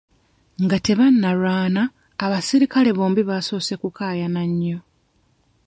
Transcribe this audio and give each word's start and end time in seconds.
Nga 0.63 0.77
tebannalwana, 0.85 1.83
abasirikale 2.25 2.89
bombi 2.97 3.21
baasoose 3.29 3.73
kukaayana 3.81 4.41
nnyo. 4.49 4.79